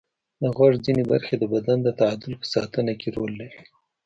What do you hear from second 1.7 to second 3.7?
د تعادل په ساتنه کې رول لري.